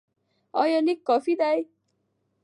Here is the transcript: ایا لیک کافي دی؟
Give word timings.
ایا 0.61 0.79
لیک 0.87 0.99
کافي 1.09 1.33
دی؟ 1.41 1.57